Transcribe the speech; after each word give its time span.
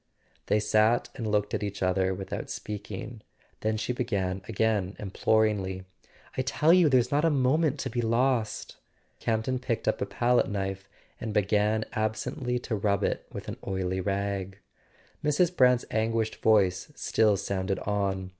They 0.47 0.59
sat 0.59 1.09
and 1.13 1.27
looked 1.31 1.53
at 1.53 1.61
each 1.61 1.83
other 1.83 2.11
without 2.15 2.49
speaking; 2.49 3.21
then 3.59 3.77
she 3.77 3.93
began 3.93 4.41
again 4.49 4.95
imploringly: 4.97 5.83
"I 6.35 6.41
tell 6.41 6.73
you 6.73 6.89
there's 6.89 7.11
not 7.11 7.23
a 7.23 7.29
moment 7.29 7.77
to 7.81 7.89
be 7.91 8.01
lost!" 8.01 8.77
Campton 9.19 9.59
picked 9.59 9.87
up 9.87 10.01
a 10.01 10.07
palette 10.07 10.49
knife 10.49 10.89
and 11.19 11.35
began 11.35 11.83
ab¬ 11.93 12.13
sently 12.13 12.59
to 12.63 12.75
rub 12.75 13.03
it 13.03 13.27
with 13.31 13.47
an 13.47 13.57
oily 13.67 14.01
rag. 14.01 14.57
Mrs. 15.23 15.55
Brant's 15.55 15.85
anguished 15.91 16.37
voice 16.37 16.91
still 16.95 17.37
sounded 17.37 17.77
on. 17.77 18.29